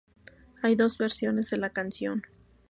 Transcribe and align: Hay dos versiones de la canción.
Hay 0.63 0.73
dos 0.73 0.97
versiones 0.97 1.51
de 1.51 1.57
la 1.57 1.69
canción. 1.69 2.23